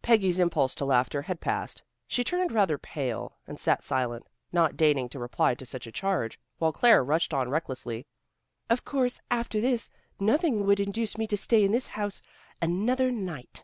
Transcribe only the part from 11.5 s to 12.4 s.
in this house